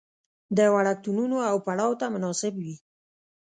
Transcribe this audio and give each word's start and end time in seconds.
د 0.57 0.59
وړکتونونو 0.75 1.37
او 1.49 1.55
پړاو 1.65 1.97
ته 1.99 2.05
مناسب 2.15 2.53
وي. 2.63 2.75